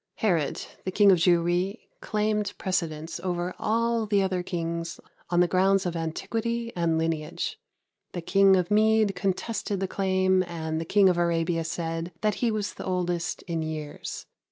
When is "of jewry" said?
1.11-1.81